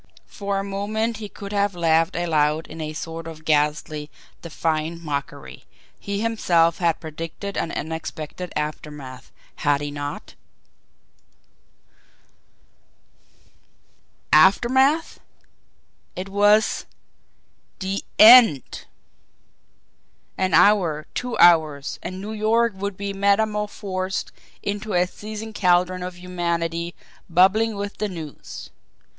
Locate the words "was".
16.29-16.87